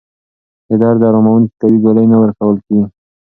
د 0.67 0.69
درد 0.81 1.01
اراموونکې 1.07 1.55
قوي 1.61 1.77
ګولۍ 1.83 2.05
نه 2.13 2.17
ورکول 2.23 2.57
کېږي. 2.65 2.85